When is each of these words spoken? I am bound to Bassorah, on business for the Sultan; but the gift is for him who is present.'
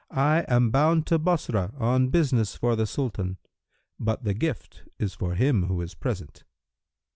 I 0.09 0.45
am 0.47 0.71
bound 0.71 1.05
to 1.05 1.19
Bassorah, 1.19 1.79
on 1.79 2.07
business 2.09 2.55
for 2.55 2.75
the 2.75 2.87
Sultan; 2.87 3.37
but 3.99 4.23
the 4.23 4.33
gift 4.33 4.81
is 4.97 5.13
for 5.13 5.35
him 5.35 5.67
who 5.67 5.79
is 5.83 5.93
present.' 5.93 6.43